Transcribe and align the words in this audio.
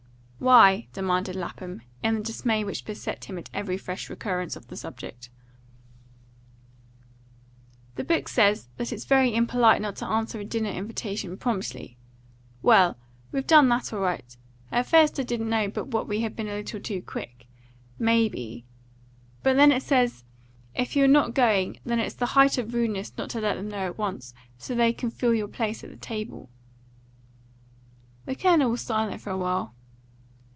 "Why?" 0.43 0.87
demanded 0.91 1.35
Lapham, 1.35 1.83
in 2.03 2.15
the 2.15 2.21
dismay 2.23 2.63
which 2.63 2.83
beset 2.83 3.25
him 3.25 3.37
at 3.37 3.51
every 3.53 3.77
fresh 3.77 4.09
recurrence 4.09 4.53
to 4.53 4.61
the 4.61 4.75
subject. 4.75 5.29
"The 7.93 8.03
book 8.03 8.27
says 8.27 8.67
that 8.77 8.91
it's 8.91 9.05
very 9.05 9.35
impolite 9.35 9.83
not 9.83 9.97
to 9.97 10.07
answer 10.07 10.39
a 10.39 10.43
dinner 10.43 10.71
invitation 10.71 11.37
promptly. 11.37 11.95
Well, 12.63 12.97
we've 13.31 13.45
done 13.45 13.69
that 13.69 13.93
all 13.93 13.99
right, 13.99 14.35
at 14.71 14.87
first 14.87 15.19
I 15.19 15.21
didn't 15.21 15.47
know 15.51 15.67
but 15.69 15.89
what 15.89 16.07
we 16.07 16.21
had 16.21 16.35
been 16.35 16.47
a 16.47 16.55
little 16.55 16.79
too 16.81 17.03
quick, 17.03 17.45
may 17.99 18.27
be, 18.27 18.65
but 19.43 19.57
then 19.57 19.71
it 19.71 19.83
says 19.83 20.23
if 20.73 20.95
you're 20.95 21.07
not 21.07 21.35
going, 21.35 21.79
that 21.85 21.99
it's 21.99 22.15
the 22.15 22.25
height 22.25 22.57
of 22.57 22.73
rudeness 22.73 23.15
not 23.15 23.29
to 23.29 23.41
let 23.41 23.57
them 23.57 23.69
know 23.69 23.85
at 23.85 23.99
once, 23.99 24.33
so 24.57 24.73
that 24.73 24.79
they 24.79 24.91
can 24.91 25.11
fill 25.11 25.35
your 25.35 25.47
place 25.47 25.83
at 25.83 25.91
the 25.91 25.97
table." 25.97 26.49
The 28.25 28.33
Colonel 28.33 28.71
was 28.71 28.81
silent 28.81 29.21
for 29.21 29.29
a 29.29 29.37
while. 29.37 29.75